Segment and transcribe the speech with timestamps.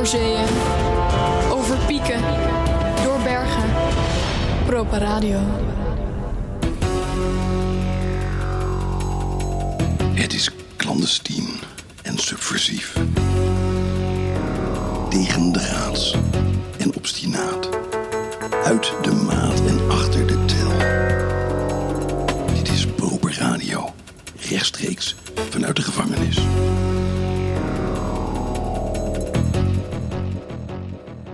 [0.00, 0.46] Door zeeën,
[1.50, 2.20] over pieken,
[3.04, 3.70] door bergen.
[4.66, 5.38] Propa Radio.
[10.12, 11.48] Het is clandestien
[12.02, 12.96] en subversief.
[15.08, 16.16] Tegendraads
[16.78, 17.68] en obstinaat.
[18.64, 20.72] Uit de maat en achter de tel.
[22.54, 23.92] Dit is Proper Radio.
[24.48, 25.16] Rechtstreeks
[25.50, 26.38] vanuit de gevangenis.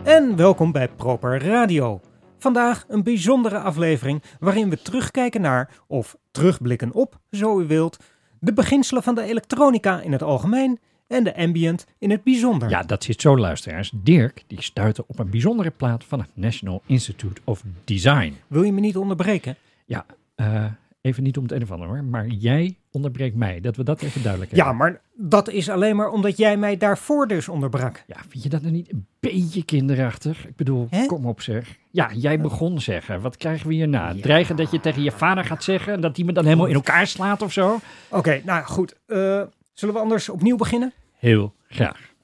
[0.06, 2.00] En welkom bij Proper Radio.
[2.38, 7.96] Vandaag een bijzondere aflevering waarin we terugkijken naar, of terugblikken op, zo u wilt,
[8.40, 12.68] de beginselen van de elektronica in het algemeen en de ambient in het bijzonder.
[12.68, 13.92] Ja, dat zit zo, luisteraars.
[13.94, 18.34] Dirk die stuitte op een bijzondere plaat van het National Institute of Design.
[18.46, 19.56] Wil je me niet onderbreken?
[19.86, 20.64] Ja, eh,
[21.00, 23.60] even niet om het een of ander hoor, maar jij onderbreekt mij.
[23.60, 24.70] Dat we dat even duidelijk hebben.
[24.72, 28.04] Ja, maar dat is alleen maar omdat jij mij daarvoor dus onderbrak.
[28.06, 30.46] Ja, vind je dat nou niet een beetje kinderachtig?
[30.46, 31.06] Ik bedoel, Hè?
[31.06, 31.76] kom op zeg.
[31.90, 33.20] Ja, jij begon zeggen.
[33.20, 34.14] Wat krijgen we hierna?
[34.20, 36.74] Dreigen dat je tegen je vader gaat zeggen en dat hij me dan helemaal in
[36.74, 37.78] elkaar slaat of zo?
[38.10, 38.94] Oké, nou goed.
[39.06, 40.92] Eh, zullen we anders opnieuw beginnen?
[41.18, 42.14] Heel graag.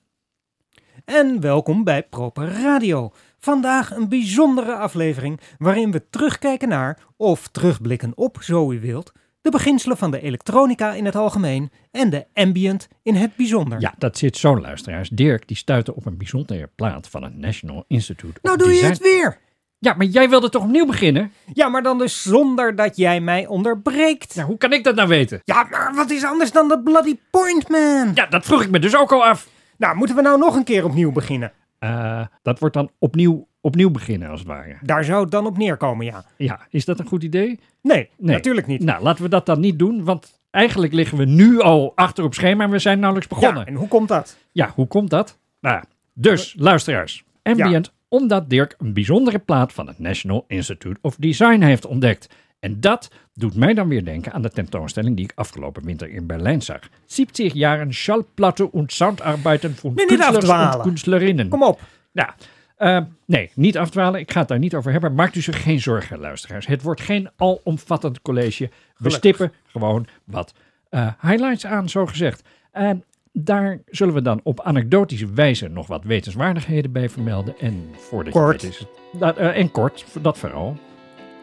[1.05, 3.13] En welkom bij Proper Radio.
[3.39, 9.13] Vandaag een bijzondere aflevering waarin we terugkijken naar, of terugblikken op, zo u wilt,
[9.43, 13.81] de beginselen van de elektronica in het algemeen en de ambient in het bijzonder.
[13.81, 15.09] Ja, dat zit zo, luisteraars.
[15.09, 18.99] Dirk die stuitte op een bijzondere plaat van het National Institute nou doe je het
[18.99, 19.39] weer.
[19.79, 21.33] Ja, maar jij wilde toch opnieuw beginnen?
[21.53, 24.35] Ja, maar dan dus zonder dat jij mij onderbreekt.
[24.35, 25.41] Nou, hoe kan ik dat nou weten?
[25.45, 28.11] Ja, maar wat is anders dan dat bloody point, man?
[28.15, 29.49] Ja, dat vroeg ik me dus ook al af.
[29.77, 31.53] Nou, moeten we nou nog een keer opnieuw beginnen?
[31.79, 34.77] Eh, dat wordt dan opnieuw, opnieuw beginnen, als het ware.
[34.83, 36.25] Daar zou het dan op neerkomen, ja.
[36.37, 37.59] Ja, is dat een goed idee?
[37.83, 38.37] Nee, Nee.
[38.37, 38.85] natuurlijk niet.
[38.85, 42.35] Nou, laten we dat dan niet doen, want eigenlijk liggen we nu al achter op
[42.35, 43.61] schema en we zijn nauwelijks begonnen.
[43.61, 44.37] ja, en hoe komt dat?
[44.53, 45.39] Ja, hoe komt dat?
[45.61, 45.83] Nou,
[46.15, 47.25] dus, luisteraars.
[47.43, 52.29] Ambient, omdat Dirk een bijzondere plaat van het National Institute of Design heeft ontdekt.
[52.61, 56.27] En dat doet mij dan weer denken aan de tentoonstelling die ik afgelopen winter in
[56.27, 56.79] Berlijn zag.
[57.07, 61.49] 70 jaren Schallplatte und Soundarbeiten van Künstlers und Künstlerinnen.
[61.49, 61.81] Kom op.
[62.13, 62.29] Nou,
[62.77, 64.21] eh, nee, niet afdwalen.
[64.21, 65.15] Ik ga het daar niet over hebben.
[65.15, 66.67] Maakt u zich geen zorgen, luisteraars.
[66.67, 68.71] Het wordt geen alomvattend college.
[68.97, 70.55] We stippen gewoon wat
[70.89, 72.43] eh, highlights aan, zo gezegd.
[72.71, 77.55] En daar zullen we dan op anekdotische wijze nog wat wetenswaardigheden bij vermelden.
[77.59, 78.33] En Kort.
[78.33, 80.77] je het weet is dat, eh, en kort, dat vooral.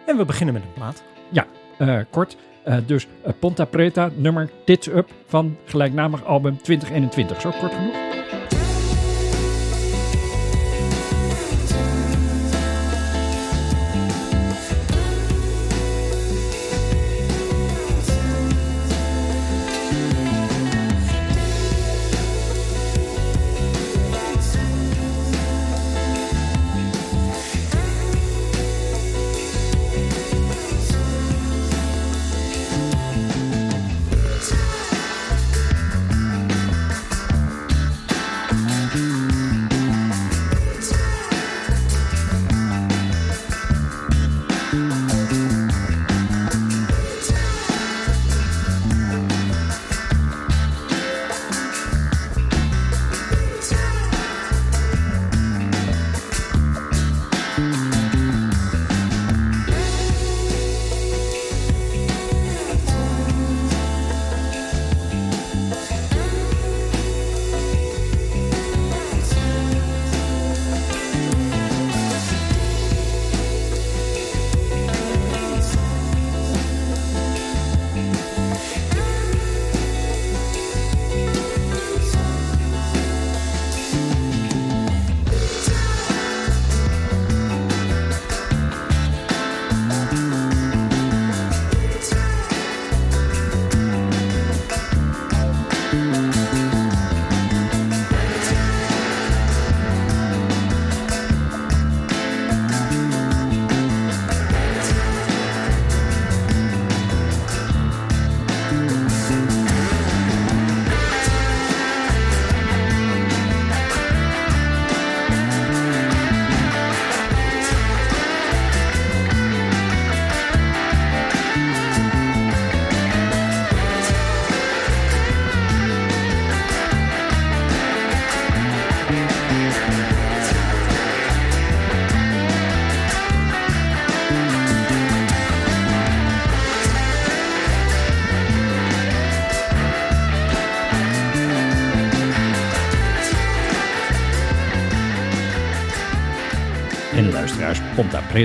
[0.06, 1.03] En we beginnen met een plaat.
[1.31, 2.38] Ja, kort.
[2.85, 3.07] Dus
[3.40, 7.41] Ponta Preta, nummer Tits Up van gelijknamig album 2021.
[7.41, 7.96] Zo kort genoeg?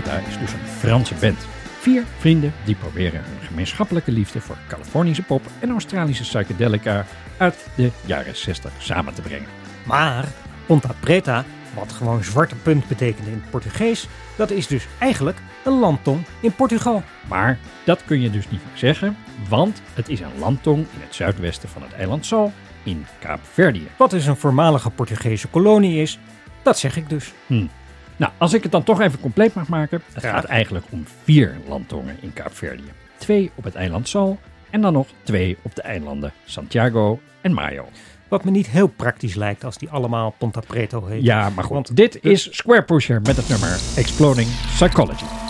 [0.01, 1.39] Preta is dus een Franse band.
[1.81, 7.07] Vier vrienden die proberen hun gemeenschappelijke liefde voor Californische pop en Australische psychedelica
[7.37, 9.49] uit de jaren 60 samen te brengen.
[9.87, 10.25] Maar
[10.67, 11.45] Ponta Preta,
[11.75, 16.53] wat gewoon zwarte punt betekent in het Portugees, dat is dus eigenlijk een landtong in
[16.53, 17.03] Portugal.
[17.29, 19.17] Maar dat kun je dus niet zeggen,
[19.49, 22.53] want het is een landtong in het zuidwesten van het eiland Sal
[22.83, 23.87] in Kaapverdië.
[23.97, 26.19] Wat dus een voormalige Portugese kolonie is,
[26.63, 27.33] dat zeg ik dus.
[27.47, 27.67] Hm.
[28.17, 30.03] Nou, als ik het dan toch even compleet mag maken.
[30.13, 32.93] Het gaat eigenlijk om vier landtongen in Kaapverdië.
[33.17, 34.39] Twee op het eiland Sal
[34.71, 37.89] en dan nog twee op de eilanden Santiago en Mayo.
[38.29, 41.23] Wat me niet heel praktisch lijkt als die allemaal Ponta Preto heet.
[41.23, 41.73] Ja, maar goed.
[41.73, 45.44] Want dit is Square Pusher met het nummer Exploding Psychology.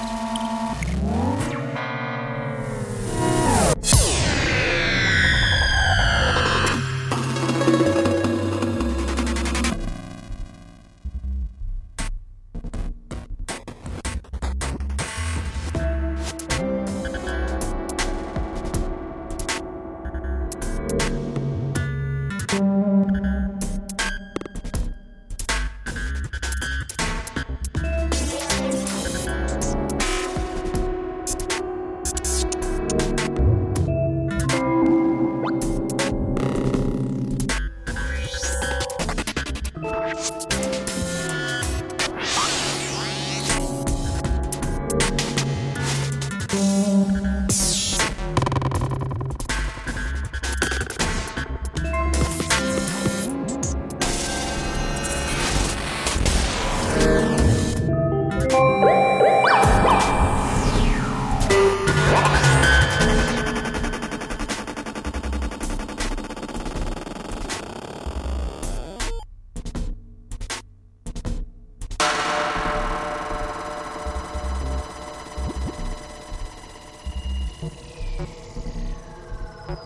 [79.66, 79.76] En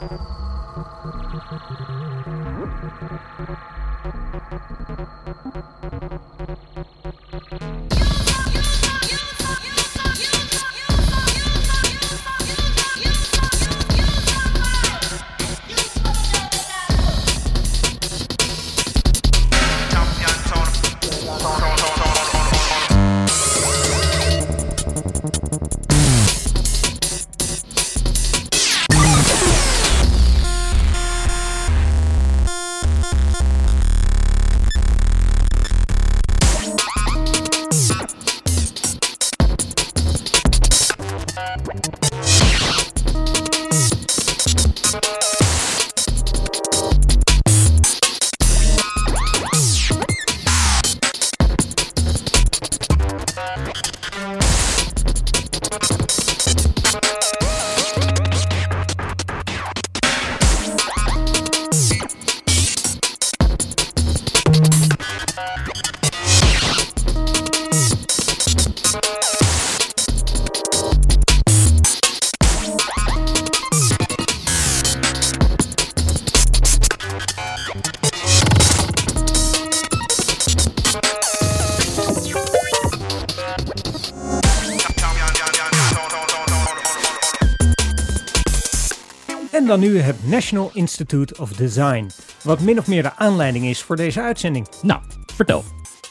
[89.68, 92.10] dan nu het National Institute of Design,
[92.42, 94.68] wat min of meer de aanleiding is voor deze uitzending.
[94.82, 95.00] Nou,
[95.34, 95.64] vertel.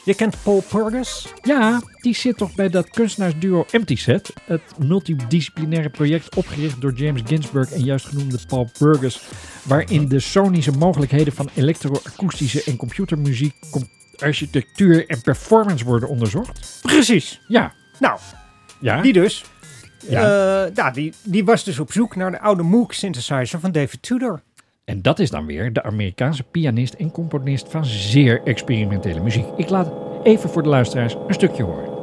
[0.04, 1.26] Je kent Paul Purgus?
[1.42, 4.32] Ja, die zit toch bij dat kunstenaarsduo Empty Set.
[4.44, 9.20] Het multidisciplinaire project opgericht door James Ginsberg en juist genoemde Paul Burgess.
[9.62, 13.88] Waarin de sonische mogelijkheden van elektroakoestische en computermuziek, com-
[14.18, 16.78] architectuur en performance worden onderzocht.
[16.82, 17.40] Precies.
[17.48, 18.18] Ja, Nou,
[18.80, 19.02] ja.
[19.02, 19.44] die dus.
[20.08, 20.64] Ja.
[20.66, 24.02] Eh, ja, die, die was dus op zoek naar de oude Moog synthesizer van David
[24.02, 24.42] Tudor.
[24.84, 29.46] En dat is dan weer de Amerikaanse pianist en componist van zeer experimentele muziek.
[29.56, 31.97] Ik laat even voor de luisteraars een stukje horen.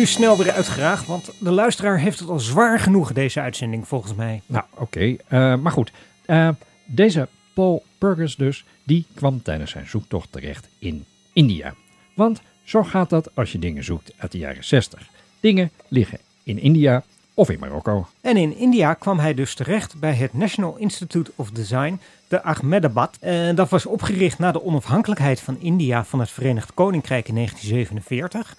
[0.00, 4.14] Nu snel weer uitgeraagd, want de luisteraar heeft het al zwaar genoeg, deze uitzending, volgens
[4.14, 4.42] mij.
[4.46, 5.16] Nou, oké.
[5.28, 5.92] eh, maar goed.
[6.24, 6.48] Eh,
[6.84, 11.74] deze Paul Burgers dus, die kwam tijdens zijn zoektocht terecht in India.
[12.14, 15.08] Want zo gaat dat als je dingen zoekt uit de jaren 60.
[15.40, 17.02] Dingen liggen in India
[17.34, 18.06] of in Marokko.
[18.20, 23.16] En in India kwam hij dus terecht bij het National Institute of Design, de Ahmedabad.
[23.20, 28.56] En dat was opgericht na de onafhankelijkheid van India van het Verenigd Koninkrijk in 1947.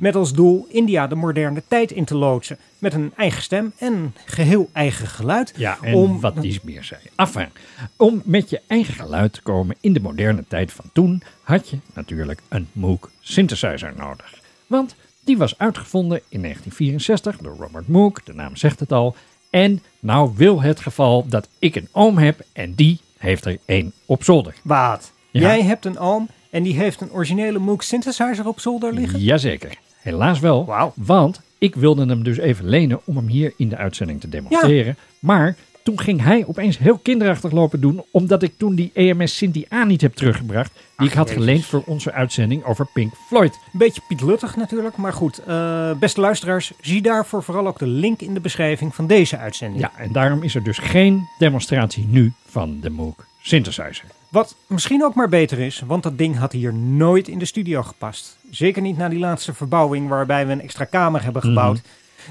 [0.00, 2.58] Met als doel India de moderne tijd in te loodsen.
[2.78, 5.52] Met een eigen stem en geheel eigen geluid.
[5.56, 7.00] Ja, en Om- wat die meer zei.
[7.16, 7.48] Enfin,
[7.96, 11.78] om met je eigen geluid te komen in de moderne tijd van toen, had je
[11.94, 14.40] natuurlijk een Moog synthesizer nodig.
[14.66, 19.16] Want die was uitgevonden in 1964 door Robert Moog, de naam zegt het al.
[19.50, 23.92] En nou wil het geval dat ik een oom heb en die heeft er één
[24.06, 24.54] op zolder.
[24.62, 25.12] Wat?
[25.30, 25.40] Ja.
[25.40, 29.20] Jij hebt een oom en die heeft een originele Moog synthesizer op zolder liggen?
[29.20, 30.64] Jazeker, helaas wel.
[30.64, 30.92] Wauw.
[30.96, 34.96] Want ik wilde hem dus even lenen om hem hier in de uitzending te demonstreren.
[35.18, 39.66] Maar toen ging hij opeens heel kinderachtig lopen doen, omdat ik toen die EMS Sinti
[39.72, 41.42] A niet heb teruggebracht, die ik had Jezus.
[41.42, 43.54] geleend voor onze uitzending over Pink Floyd.
[43.54, 45.38] Een beetje pietluttig natuurlijk, maar goed.
[45.38, 49.80] eh, beste luisteraars, zie daarvoor vooral ook de link in de beschrijving van deze uitzending.
[49.80, 54.04] Ja, en daarom is er dus geen demonstratie nu van de Moog synthesizer.
[54.28, 57.82] Wat misschien ook maar beter is, want dat ding had hier nooit in de studio
[57.82, 58.38] gepast.
[58.50, 61.80] Zeker niet na die laatste verbouwing waarbij we een extra kamer hebben gebouwd.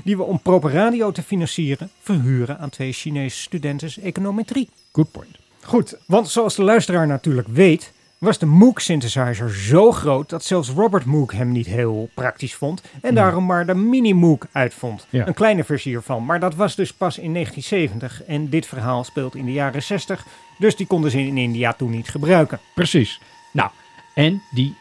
[0.04, 4.70] Die we om proper radio te financieren verhuren aan twee Chinese studenten econometrie.
[4.92, 5.38] Good point.
[5.62, 10.70] Goed, want zoals de luisteraar natuurlijk weet, was de Moog synthesizer zo groot dat zelfs
[10.70, 12.82] Robert Moog hem niet heel praktisch vond.
[13.02, 15.08] En daarom maar de mini Moog uitvond.
[15.10, 15.28] Ja.
[15.28, 16.26] Een kleine versie ervan.
[16.26, 20.26] Maar dat was dus pas in 1970 en dit verhaal speelt in de jaren 60.
[20.58, 22.60] Dus die konden ze in India toen niet gebruiken.
[22.76, 23.22] Precies.
[23.52, 23.70] Nou,
[24.14, 24.76] en die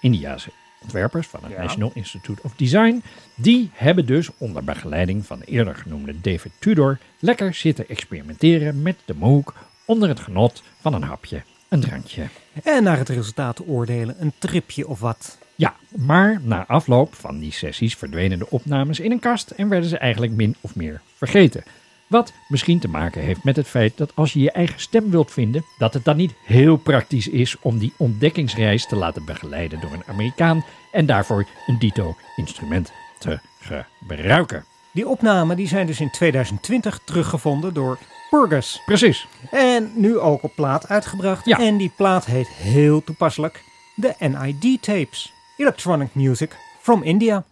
[0.00, 0.50] Indiase
[0.82, 1.62] ontwerpers van het Ja.
[1.62, 3.02] National Institute of Design,
[3.34, 8.96] die hebben dus onder begeleiding van de eerder genoemde David Tudor lekker zitten experimenteren met
[9.04, 12.26] de Moog onder het genot van een hapje, een drankje.
[12.62, 15.38] En naar het resultaat te oordelen, een tripje of wat.
[15.54, 19.88] Ja, maar na afloop van die sessies verdwenen de opnames in een kast en werden
[19.88, 21.64] ze eigenlijk min of meer vergeten.
[22.12, 25.30] Wat misschien te maken heeft met het feit dat als je je eigen stem wilt
[25.30, 29.92] vinden, dat het dan niet heel praktisch is om die ontdekkingsreis te laten begeleiden door
[29.92, 34.64] een Amerikaan en daarvoor een dito instrument te gebruiken.
[34.92, 37.98] Die opnamen die zijn dus in 2020 teruggevonden door
[38.30, 38.82] Burgess.
[38.84, 39.26] Precies.
[39.50, 41.46] En nu ook op plaat uitgebracht.
[41.46, 41.58] Ja.
[41.58, 43.64] En die plaat heet heel toepasselijk
[43.94, 45.32] de NID Tapes.
[45.56, 47.44] Electronic Music from India.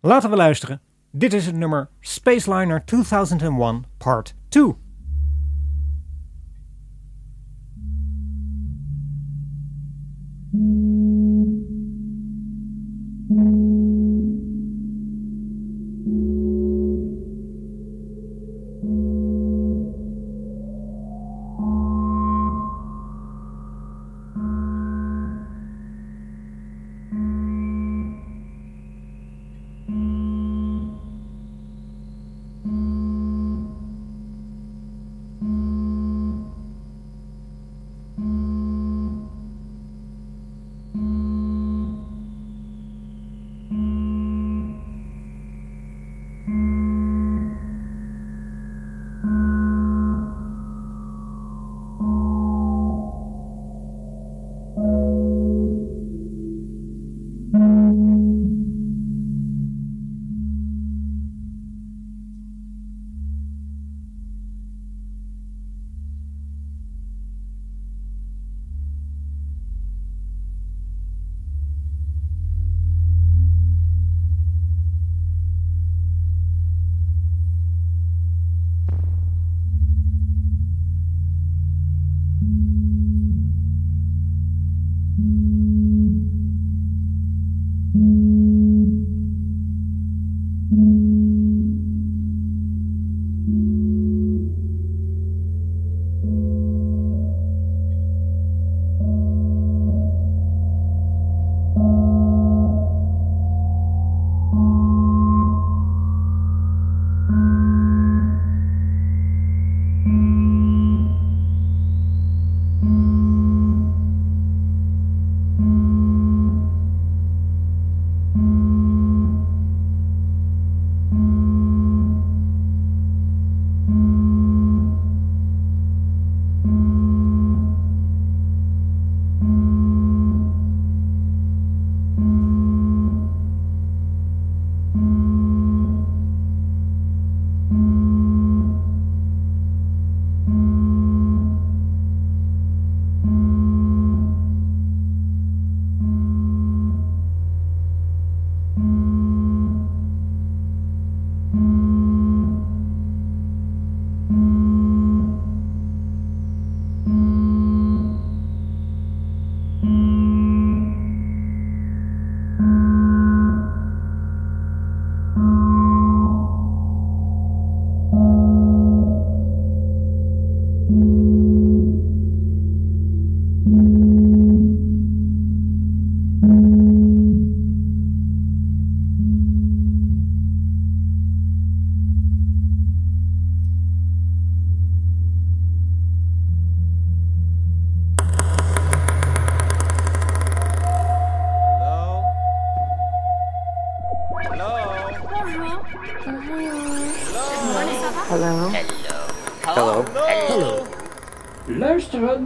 [0.00, 0.80] Laten we luisteren.
[1.18, 4.76] Dit is het nummer Spaceliner 2001 Part 2.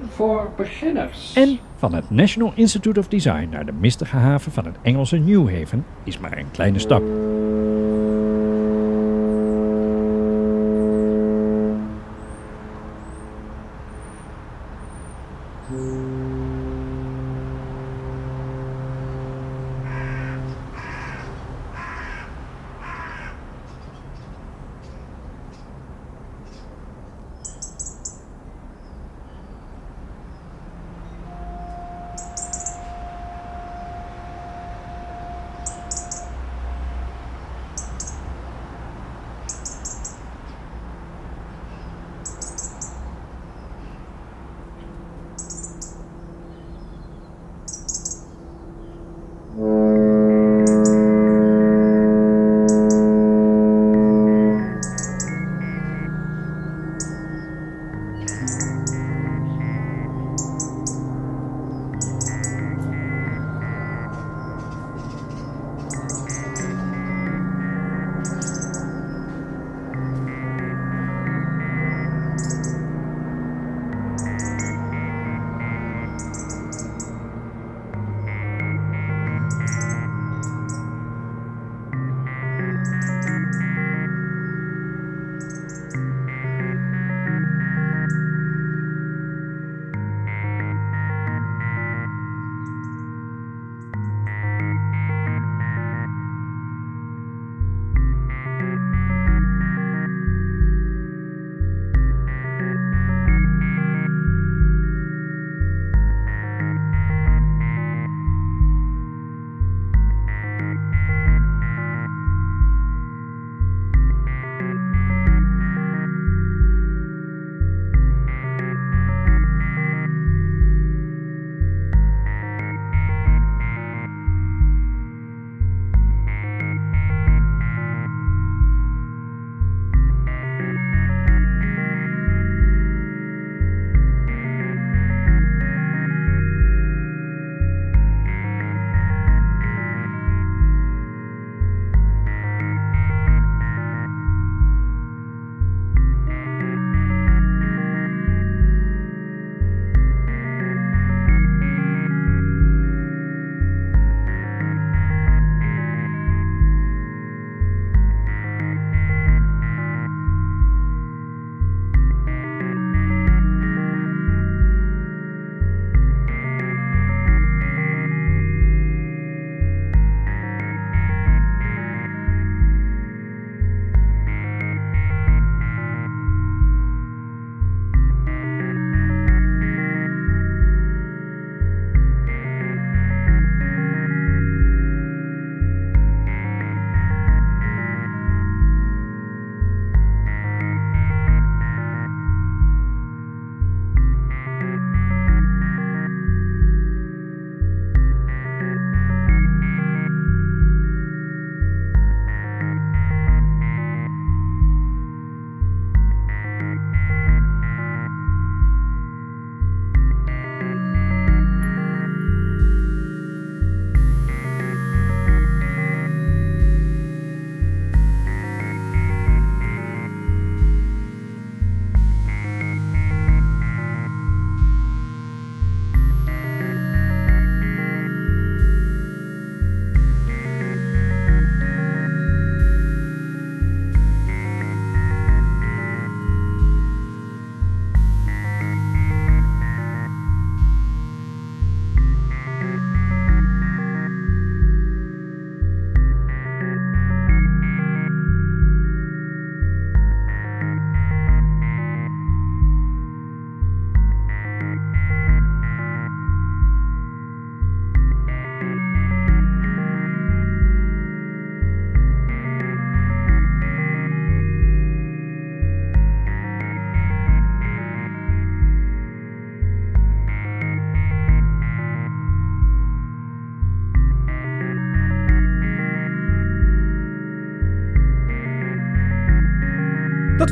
[0.08, 1.32] Voor beginners.
[1.34, 5.58] En van het National Institute of Design naar de mistige haven van het Engelse New
[5.58, 7.02] Haven is maar een kleine stap.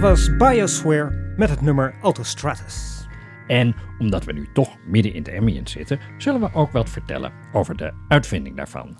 [0.00, 3.06] Was Biosware met het nummer Autostratus.
[3.46, 7.32] En omdat we nu toch midden in de ambient zitten, zullen we ook wat vertellen
[7.52, 8.96] over de uitvinding daarvan.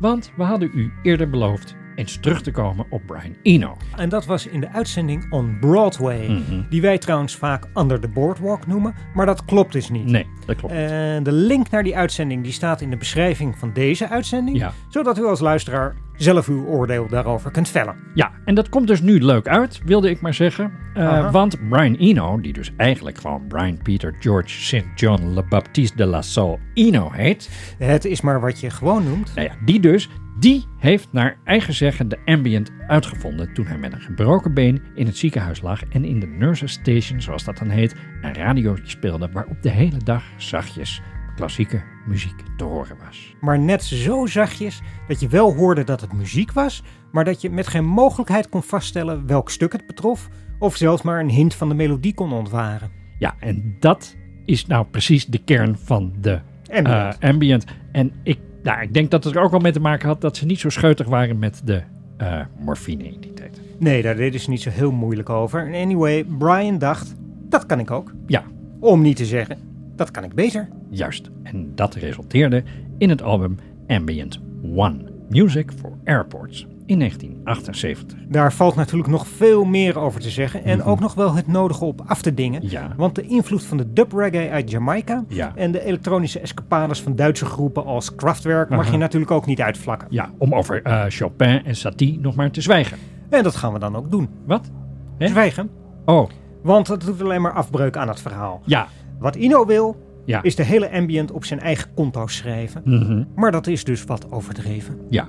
[0.00, 3.76] Want we hadden u eerder beloofd eens terug te komen op Brian Eno.
[3.96, 6.62] En dat was in de uitzending On Broadway, Mhm.
[6.68, 10.06] die wij trouwens vaak Under the Boardwalk noemen, maar dat klopt dus niet.
[10.06, 10.74] Nee, dat klopt.
[10.74, 14.72] En de link naar die uitzending die staat in de beschrijving van deze uitzending, Ja.
[14.88, 17.96] zodat u als luisteraar zelf uw oordeel daarover kunt vellen.
[18.14, 20.72] Ja, en dat komt dus nu leuk uit, wilde ik maar zeggen.
[20.96, 21.30] Uh, Aha.
[21.30, 24.84] want Brian Eno, die dus eigenlijk gewoon Brian Peter George St.
[24.94, 27.50] John Le Baptiste de la Salle Eno heet.
[27.78, 29.34] Het is maar wat je gewoon noemt.
[29.34, 33.92] Nou ja, die dus, die heeft naar eigen zeggen de ambient uitgevonden toen hij met
[33.92, 37.68] een gebroken been in het ziekenhuis lag en in de nurses station, zoals dat dan
[37.68, 41.02] heet, een radiootje speelde waarop de hele dag zachtjes
[41.38, 43.34] klassieke muziek te horen was.
[43.40, 47.50] Maar net zo zachtjes dat je wel hoorde dat het muziek was, maar dat je
[47.50, 51.68] met geen mogelijkheid kon vaststellen welk stuk het betrof, of zelfs maar een hint van
[51.68, 52.90] de melodie kon ontwaren.
[53.18, 57.16] Ja, en dat is nou precies de kern van de Ambient.
[57.18, 57.64] eh, ambient.
[57.92, 60.36] En ik, nou, ik denk dat het er ook wel mee te maken had dat
[60.36, 61.82] ze niet zo scheutig waren met de
[62.16, 63.60] eh, morfine in die tijd.
[63.78, 65.66] Nee, daar deden ze niet zo heel moeilijk over.
[65.74, 67.14] En Anyway, Brian dacht,
[67.48, 68.12] dat kan ik ook.
[68.26, 68.44] Ja,
[68.80, 69.58] Om niet te zeggen,
[69.98, 70.68] dat kan ik beter.
[70.90, 71.30] juist.
[71.42, 72.62] En dat resulteerde
[72.98, 73.56] in het album
[73.86, 74.40] Ambient
[74.74, 78.18] One Music for Airports in 1978.
[78.28, 80.88] Daar valt natuurlijk nog veel meer over te zeggen en Mhm.
[80.88, 82.60] ook nog wel het nodige op af te dingen.
[82.68, 82.92] Ja.
[82.96, 85.52] Want de invloed van de dub reggae uit Jamaica Ja.
[85.54, 88.90] en de elektronische escapades van Duitse groepen als Kraftwerk mag Aha.
[88.92, 90.08] je natuurlijk ook niet uitvlakken.
[90.10, 92.98] Ja, om over eh, Chopin en Satie nog maar te zwijgen.
[93.28, 94.28] En dat gaan we dan ook doen.
[94.46, 94.70] Wat?
[95.18, 95.70] Zwijgen.
[96.04, 96.28] Oh,
[96.62, 98.62] Want dat doet alleen maar afbreuk aan het verhaal.
[98.64, 98.86] ja.
[99.18, 100.42] Wat Ino wil, Ja.
[100.42, 102.82] is de hele ambient op zijn eigen konto schrijven.
[102.84, 103.24] Mhm.
[103.34, 104.98] Maar dat is dus wat overdreven.
[105.08, 105.26] Ja,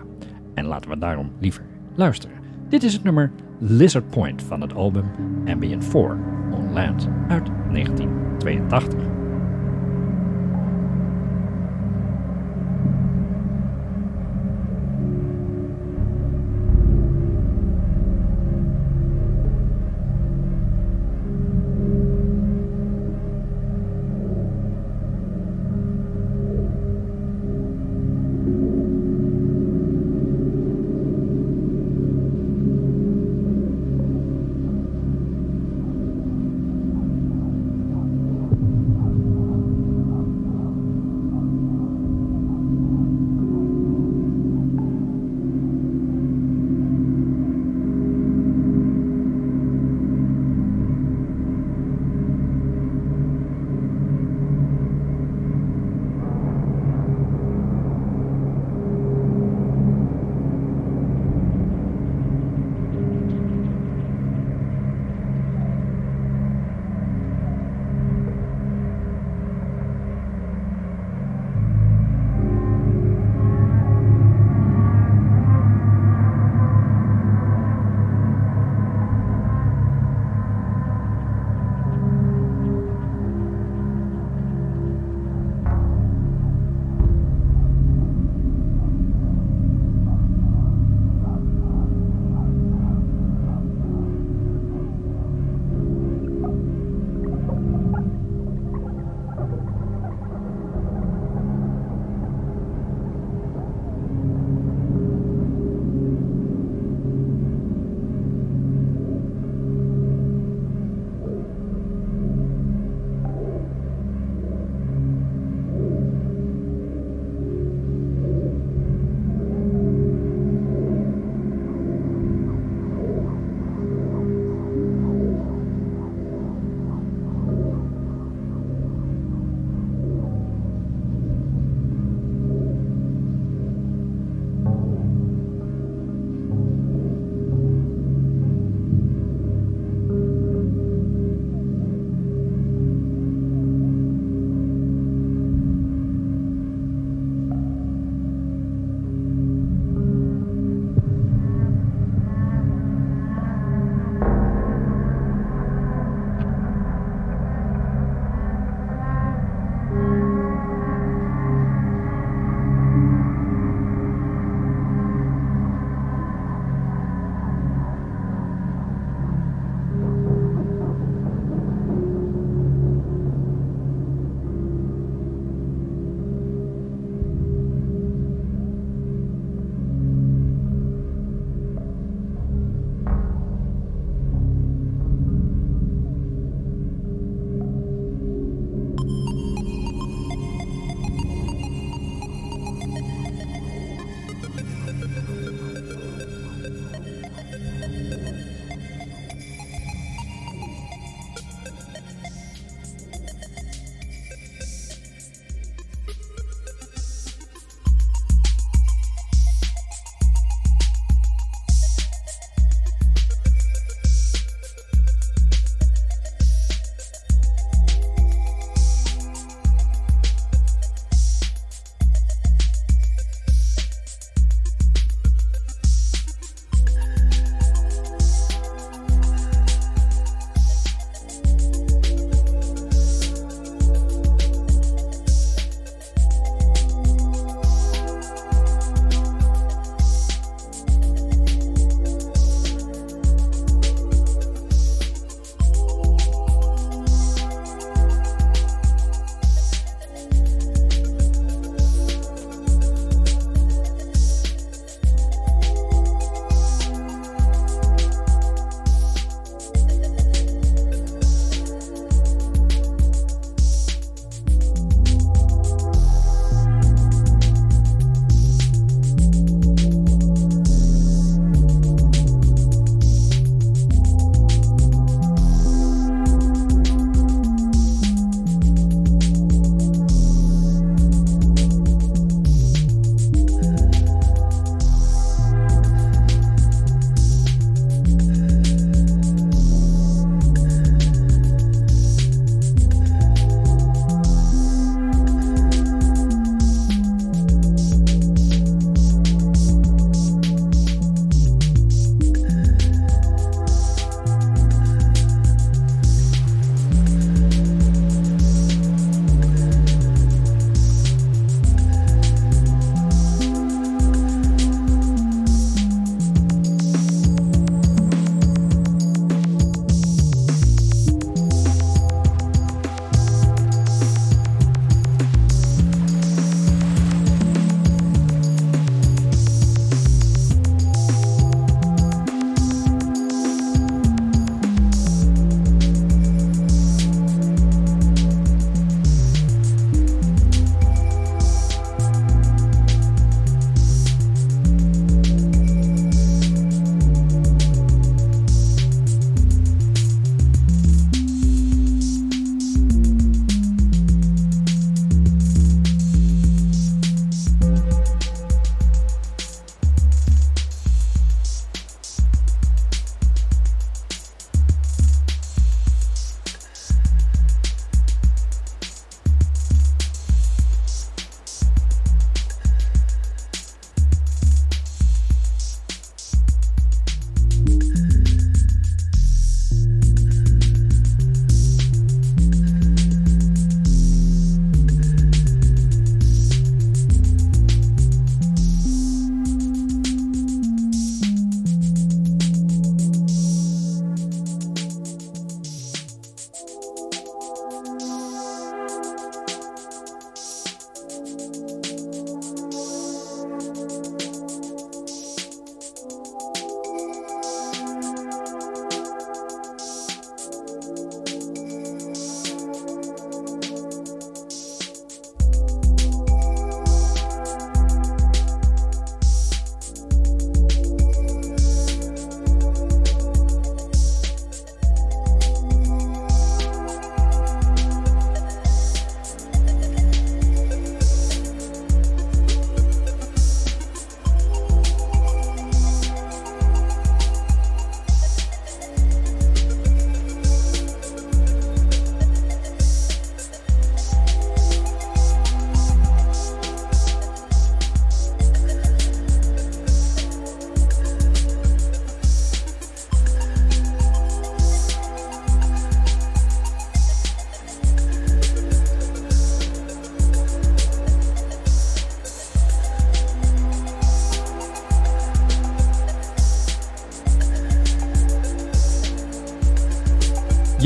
[0.53, 1.63] en laten we daarom liever
[1.95, 2.35] luisteren.
[2.69, 5.05] Dit is het nummer Lizard Point van het album
[5.45, 6.17] Ambient 4
[6.51, 8.99] on Land uit 1982.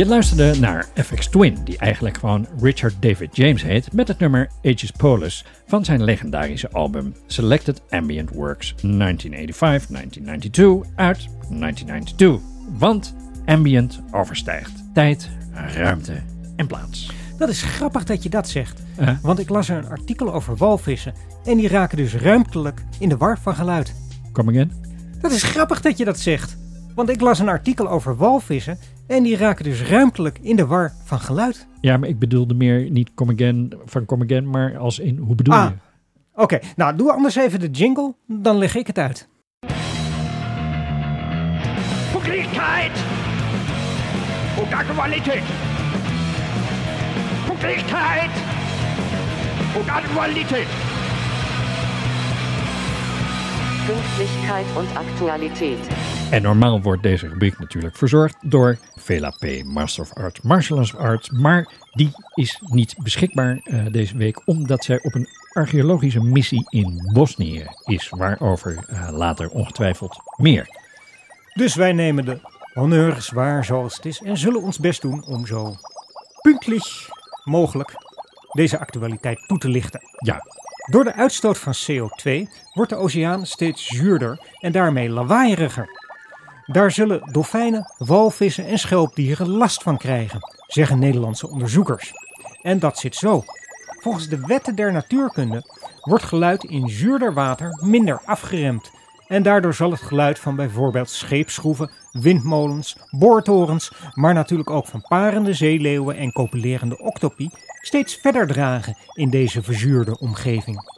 [0.03, 4.49] Je luisterde naar FX Twin, die eigenlijk gewoon Richard David James heet, met het nummer
[4.63, 8.81] Aegis Polis van zijn legendarische album Selected Ambient Works 1985-1992
[10.95, 12.39] uit 1992.
[12.69, 15.29] Want ambient overstijgt tijd,
[15.75, 16.21] ruimte
[16.55, 17.11] en plaats.
[17.37, 18.81] Dat is grappig dat je dat zegt.
[18.99, 21.13] Uh, Want ik las er een artikel over walvissen
[21.43, 23.95] en die raken dus ruimtelijk in de war van geluid.
[24.31, 24.71] come again?
[25.21, 26.57] Dat is grappig dat je dat zegt.
[26.95, 28.77] Want ik las een artikel over walvissen
[29.13, 31.67] en die raken dus ruimtelijk in de war van geluid.
[31.81, 35.35] Ja, maar ik bedoelde meer niet come again van come again, maar als in hoe
[35.35, 35.69] bedoel Ah.
[35.69, 36.41] je?
[36.41, 39.27] Oké, nou doe anders even de jingle, dan leg ik het uit.
[42.11, 42.91] Pünktlichkeit
[44.61, 45.43] und Aktualität.
[47.47, 48.31] Pünktlichkeit
[49.77, 50.67] und Aktualität.
[53.87, 55.79] Pünktlichkeit und Aktualität.
[56.33, 61.29] En normaal wordt deze rubriek natuurlijk verzorgd door Vela P, Master of Arts, Martial Arts.
[61.29, 67.09] Maar die is niet beschikbaar eh, deze week omdat zij op een archeologische missie in
[67.13, 68.09] Bosnië is.
[68.09, 70.67] Waarover eh, later ongetwijfeld meer.
[71.53, 72.39] Dus wij nemen de
[72.73, 75.75] honneurs waar zoals het is en zullen ons best doen om zo
[76.41, 77.09] puntelijk
[77.43, 77.91] mogelijk
[78.51, 80.01] deze actualiteit toe te lichten.
[80.17, 80.43] Ja,
[80.85, 82.31] Door de uitstoot van CO2
[82.73, 86.01] wordt de oceaan steeds zuurder en daarmee lawaaieriger.
[86.65, 92.11] Daar zullen dolfijnen, walvissen en schelpdieren last van krijgen, zeggen Nederlandse onderzoekers.
[92.61, 93.43] En dat zit zo.
[94.01, 95.63] Volgens de wetten der natuurkunde
[96.01, 98.91] wordt geluid in zuurder water minder afgeremd.
[99.27, 105.53] En daardoor zal het geluid van bijvoorbeeld scheepsschroeven, windmolens, boortorens, maar natuurlijk ook van parende
[105.53, 107.49] zeeleeuwen en copulerende octopi
[107.81, 110.92] steeds verder dragen in deze verzuurde omgeving.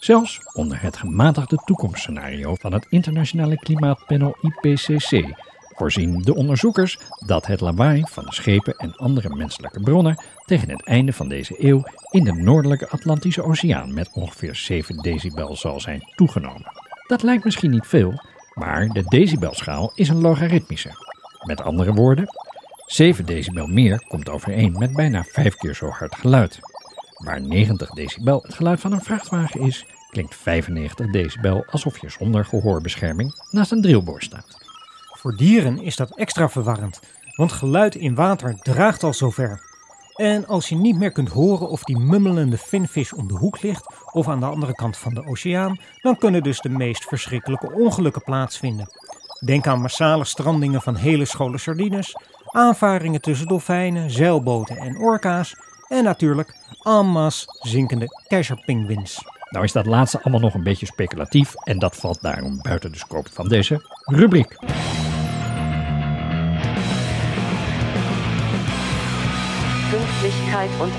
[0.00, 5.34] Zelfs onder het gematigde toekomstscenario van het internationale klimaatpanel IPCC
[5.76, 10.86] voorzien de onderzoekers dat het lawaai van de schepen en andere menselijke bronnen tegen het
[10.86, 16.00] einde van deze eeuw in de noordelijke Atlantische Oceaan met ongeveer 7 decibel zal zijn
[16.16, 16.72] toegenomen.
[17.06, 18.12] Dat lijkt misschien niet veel,
[18.54, 20.90] maar de decibelschaal is een logaritmische.
[21.46, 22.26] Met andere woorden,
[22.86, 26.58] 7 decibel meer komt overeen met bijna 5 keer zo hard geluid.
[27.20, 32.44] Waar 90 decibel het geluid van een vrachtwagen is, klinkt 95 decibel alsof je zonder
[32.44, 34.58] gehoorbescherming naast een drillboor staat.
[35.18, 37.00] Voor dieren is dat extra verwarrend,
[37.36, 39.68] want geluid in water draagt al zover.
[40.16, 43.94] En als je niet meer kunt horen of die mummelende vinvis om de hoek ligt
[44.12, 48.22] of aan de andere kant van de oceaan, dan kunnen dus de meest verschrikkelijke ongelukken
[48.22, 48.88] plaatsvinden.
[49.44, 52.16] Denk aan massale strandingen van hele scholen sardines,
[52.46, 55.56] aanvaringen tussen dolfijnen, zeilboten en orka's
[55.90, 59.24] en natuurlijk en masse zinkende keizerpinguïns.
[59.50, 62.98] Nou is dat laatste allemaal nog een beetje speculatief en dat valt daarom buiten de
[62.98, 64.56] scope van deze rubriek.
[69.90, 70.92] Pünktlichkeit und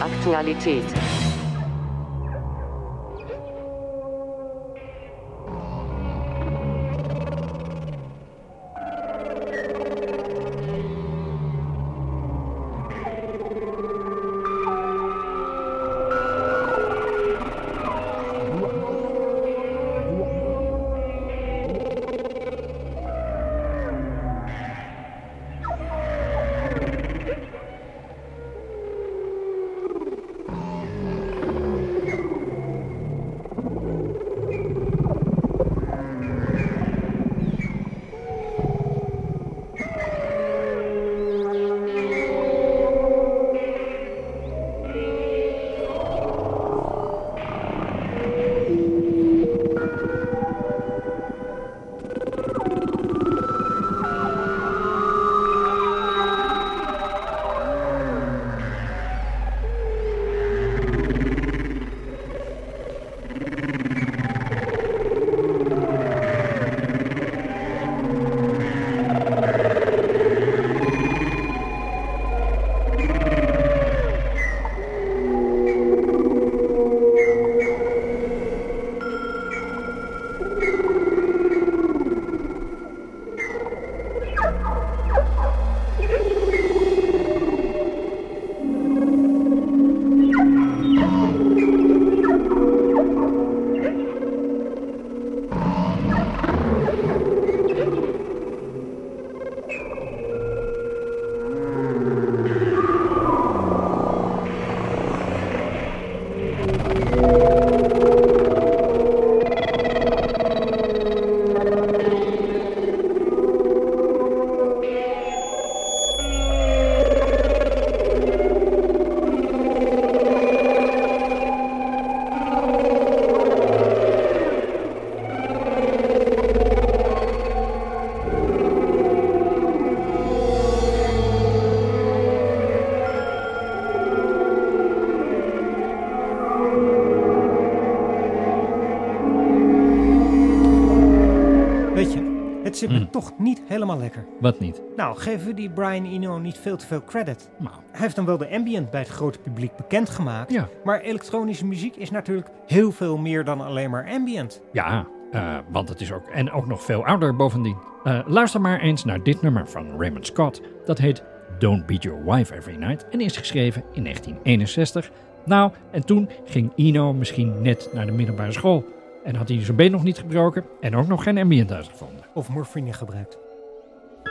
[142.66, 142.78] Aktualität.
[142.78, 144.26] zit me toch niet helemaal lekker.
[144.40, 144.82] Wat niet?
[144.96, 147.50] Nou, geven we die Brian Eno niet veel te veel credit.
[147.60, 150.52] Nou, Hij heeft dan wel de ambient bij het grote publiek bekendgemaakt.
[150.52, 150.68] Ja.
[150.84, 154.62] Maar elektronische muziek is natuurlijk heel veel meer dan alleen maar ambient.
[154.72, 157.78] ja, eh, want het is ook, en ook nog veel ouder bovendien.
[158.04, 160.62] Eh, luister maar eens naar dit nummer van Raymond Scott.
[160.86, 161.24] Dat heet
[161.60, 165.12] Don't Beat Your Wife Every Night en is geschreven in 1961.
[165.46, 168.86] Nou, en toen ging Eno misschien net naar de middelbare school.
[169.24, 172.26] En had hij zijn been nog niet gebroken en ook nog geen ambient uitgevonden.
[172.34, 173.38] Of morfine gebruikt.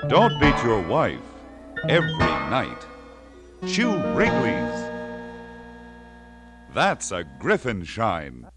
[0.06, 1.22] Don't beat your wife
[1.86, 2.86] every night.
[3.64, 4.88] Chew Wrigley's.
[6.74, 8.48] That's a griffin shine.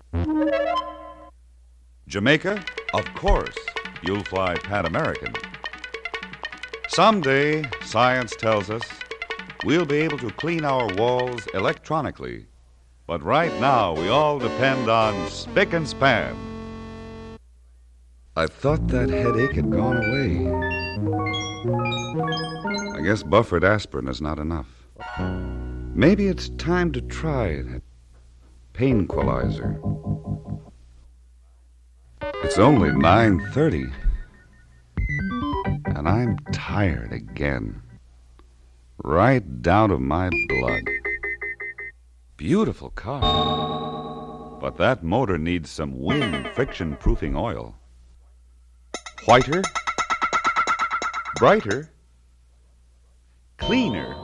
[2.05, 2.57] Jamaica?
[2.93, 3.57] Of course,
[4.01, 5.31] you'll fly Pan American.
[6.87, 8.83] Someday, science tells us,
[9.65, 12.45] we'll be able to clean our walls electronically.
[13.05, 16.35] But right now, we all depend on spick and span.
[18.35, 20.47] I thought that headache had gone away.
[22.97, 24.87] I guess buffered aspirin is not enough.
[25.93, 27.83] Maybe it's time to try that
[28.73, 29.79] painquilizer.
[32.43, 33.91] It's only 9:30
[35.95, 37.81] and I'm tired again.
[39.03, 40.83] Right down to my blood.
[42.37, 44.57] Beautiful car.
[44.59, 47.75] But that motor needs some wind friction proofing oil.
[49.25, 49.61] Whiter?
[51.35, 51.91] Brighter?
[53.57, 54.15] Cleaner?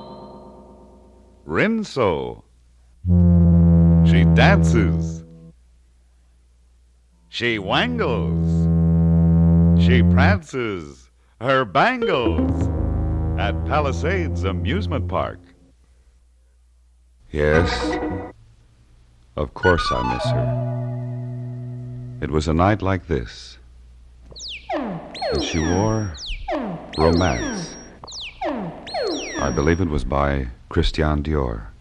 [1.45, 2.43] Rinso.
[4.05, 5.23] She dances.
[7.29, 8.67] She wangles.
[9.85, 12.67] She prances her bangles
[13.39, 15.39] at Palisades Amusement Park.
[17.31, 17.69] Yes,
[19.35, 20.69] of course I miss her.
[22.21, 23.59] It was a night like this.
[25.33, 26.13] And she wore
[26.97, 27.75] Romance.
[29.39, 31.71] I believe it was by Christian Dior.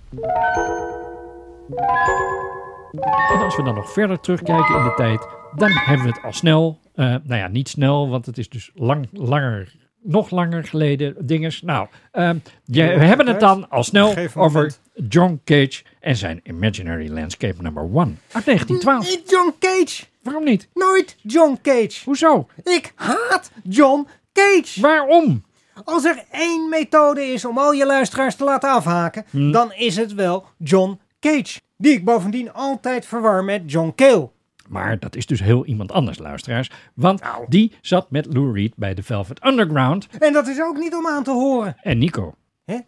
[3.32, 6.32] En als we dan nog verder terugkijken in de tijd, dan hebben we het al
[6.32, 11.14] snel, eh, nou ja, niet snel, want het is dus lang, langer, nog langer geleden
[11.26, 11.62] dinges.
[11.62, 14.72] Nou, ehm, je, we hebben het dan al snel over.
[15.08, 19.06] John Cage en zijn Imaginary Landscape number 1 uit 1912.
[19.08, 20.04] Niet John Cage!
[20.22, 20.68] Waarom niet?
[20.74, 22.00] Nooit John Cage!
[22.04, 22.46] Hoezo?
[22.62, 24.80] Ik haat John Cage!
[24.80, 25.44] Waarom?
[25.84, 29.50] Als er één methode is om al je luisteraars te laten afhaken, Hm.
[29.50, 31.60] dan is het wel John Cage.
[31.76, 34.30] Die ik bovendien altijd verwar met John Cale.
[34.68, 36.70] Maar dat is dus heel iemand anders, luisteraars.
[36.94, 37.44] Want Nou.
[37.48, 41.06] die zat met Lou Reed bij de Velvet Underground En dat is ook niet om
[41.06, 41.76] aan te horen.
[41.82, 42.34] en Nico.
[42.64, 42.78] Hè?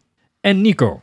[0.41, 1.03] En Nico.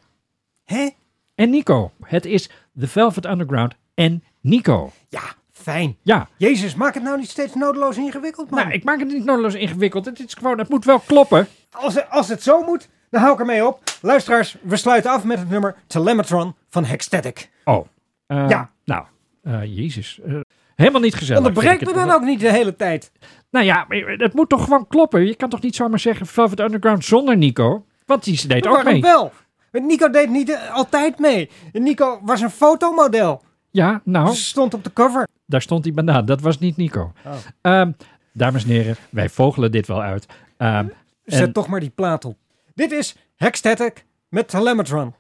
[0.66, 0.90] Hè?
[1.36, 1.92] En Nico.
[2.04, 2.50] Het is
[2.80, 4.92] The Velvet Underground en Nico.
[5.10, 5.22] Ja,
[5.52, 5.98] fijn.
[6.02, 8.60] Ja, Jezus, maak het nou niet steeds nodeloos ingewikkeld, man.
[8.60, 10.06] nou, ik maak het niet nodeloos ingewikkeld.
[10.06, 11.48] Het is gewoon, het moet wel kloppen.
[11.72, 13.84] Als, als het zo moet, dan hou ik ermee op.
[14.02, 17.50] Luisteraars, we sluiten af met het nummer Telemetron van Hexstatic.
[17.64, 17.88] Oh.
[18.28, 18.72] eh, Ja.
[18.86, 19.06] Nou,
[19.44, 20.20] eh, jezus.
[20.26, 20.40] eh,
[20.78, 21.48] helemaal niet gezellig.
[21.48, 23.12] Onderbreek me dan ook niet de hele tijd.
[23.52, 23.86] Nou ja,
[24.18, 25.26] het moet toch gewoon kloppen.
[25.28, 27.86] Je kan toch niet zomaar zeggen Velvet Underground zonder Nico?
[28.06, 29.02] Want die deed ook mee.
[29.02, 29.32] wel?
[29.72, 31.50] Nico deed niet eh, altijd mee.
[31.72, 33.42] Nico was een fotomodel.
[33.72, 35.28] Ja, nou, Ze stond op de cover.
[35.46, 36.22] daar stond hij bijna.
[36.22, 37.12] Dat was niet Nico.
[37.26, 37.34] Oh.
[37.62, 37.92] Ehm,
[38.34, 40.26] dames en heren, wij vogelen dit wel uit.
[40.58, 40.88] Ehm,
[41.26, 42.38] Zet en- toch maar die plaat op.
[42.74, 45.14] Dit is Hexstatic met Telemetron.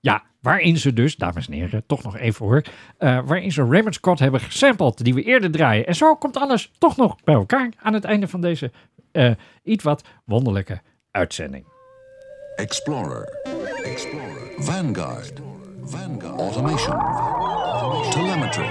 [0.00, 2.62] Ja, waarin ze dus, dames en heren, toch nog even hoor.
[2.98, 5.86] eh, waarin ze Raymond Scott hebben gesampled, die we eerder draaien.
[5.86, 8.70] En zo komt alles toch nog bij elkaar aan het einde van deze
[9.12, 9.30] eh,
[9.62, 10.80] iets wat wonderlijke
[11.10, 11.64] uitzending.
[12.56, 13.28] Explorer.
[13.84, 14.52] Explorer.
[14.56, 15.32] Vanguard.
[15.84, 16.38] Vanguard.
[16.40, 16.98] Automation.
[18.10, 18.68] Telemetry.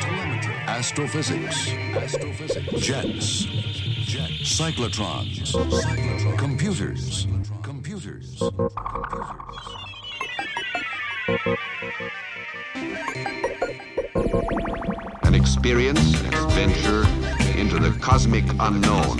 [0.00, 0.52] Telemetry.
[0.66, 1.74] Astrophysics.
[2.04, 2.86] Astrophysics.
[2.86, 3.48] Jets.
[4.12, 4.56] Jets.
[4.56, 5.50] Cyclotrons.
[5.50, 6.36] Cyclotrons.
[6.36, 7.26] Computers.
[7.62, 8.38] Computers.
[8.38, 9.83] Computers.
[15.22, 17.06] An experience, an adventure
[17.58, 19.18] into the cosmic unknown.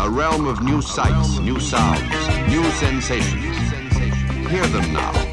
[0.00, 2.00] A realm of new sights, new sounds,
[2.48, 3.44] new sensations.
[4.48, 5.29] Hear them now.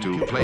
[0.00, 0.35] To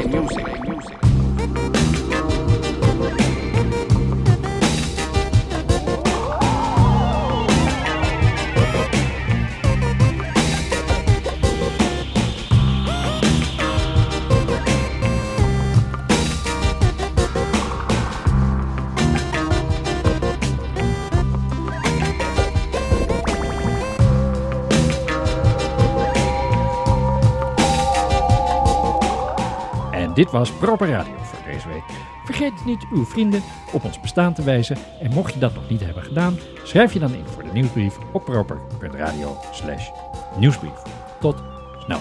[30.22, 31.82] dit was Proper Radio voor deze week.
[32.24, 33.42] Vergeet niet uw vrienden
[33.72, 34.76] op ons bestaan te wijzen.
[35.00, 37.98] En mocht je dat nog niet hebben gedaan, schrijf je dan in voor de nieuwsbrief
[38.12, 39.88] op proper.radio slash
[40.36, 40.82] nieuwsbrief.
[41.20, 41.36] Tot
[41.84, 42.00] snel.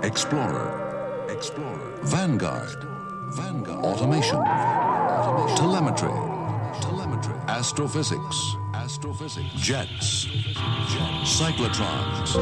[0.00, 0.72] Explorer,
[1.28, 2.86] Explorer, Vanguard,
[3.28, 4.46] Vanguard, Automation,
[5.08, 6.10] Automation, Telemetry,
[6.80, 10.28] Telemetry, Astrophysics, Astrophysics, Jets,
[10.92, 12.34] Jets, Cyclotrons,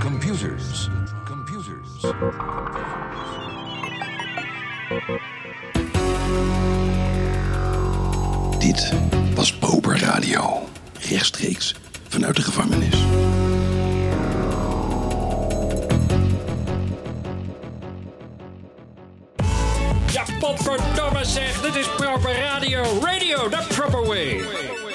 [0.00, 0.88] Computers,
[1.24, 1.88] Computers.
[8.58, 8.92] Dit
[9.34, 10.68] was Proper Radio.
[11.00, 11.74] Rechtstreeks
[12.08, 13.04] vanuit de gevangenis.
[20.12, 22.82] Ja, potverdomme zeg, dit is Proper Radio.
[23.00, 24.85] Radio, the proper way.